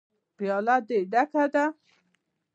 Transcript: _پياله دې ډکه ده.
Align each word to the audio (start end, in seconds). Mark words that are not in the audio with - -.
_پياله 0.37 0.75
دې 0.87 0.99
ډکه 1.11 1.43
ده. 1.53 1.65